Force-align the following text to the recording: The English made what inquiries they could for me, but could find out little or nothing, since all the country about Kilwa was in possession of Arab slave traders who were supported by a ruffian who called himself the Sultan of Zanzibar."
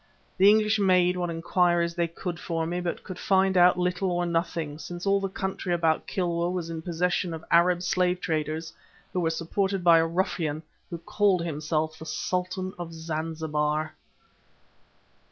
The 0.39 0.49
English 0.49 0.79
made 0.79 1.15
what 1.15 1.29
inquiries 1.29 1.93
they 1.93 2.07
could 2.07 2.39
for 2.39 2.65
me, 2.65 2.79
but 2.81 3.03
could 3.03 3.19
find 3.19 3.55
out 3.55 3.77
little 3.77 4.09
or 4.11 4.25
nothing, 4.25 4.79
since 4.79 5.05
all 5.05 5.19
the 5.19 5.29
country 5.29 5.75
about 5.75 6.07
Kilwa 6.07 6.51
was 6.51 6.71
in 6.71 6.81
possession 6.81 7.35
of 7.35 7.45
Arab 7.51 7.83
slave 7.83 8.19
traders 8.19 8.73
who 9.13 9.19
were 9.19 9.29
supported 9.29 9.83
by 9.83 9.99
a 9.99 10.07
ruffian 10.07 10.63
who 10.89 10.97
called 10.97 11.45
himself 11.45 11.99
the 11.99 12.07
Sultan 12.07 12.73
of 12.79 12.91
Zanzibar." 12.91 13.93